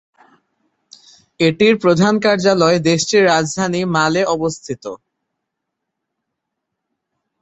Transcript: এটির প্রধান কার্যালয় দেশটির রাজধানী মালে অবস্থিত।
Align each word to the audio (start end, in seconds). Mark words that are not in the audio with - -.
এটির 1.39 1.73
প্রধান 1.83 2.13
কার্যালয় 2.25 2.77
দেশটির 2.89 3.23
রাজধানী 3.31 3.81
মালে 3.95 4.21
অবস্থিত। 4.35 4.83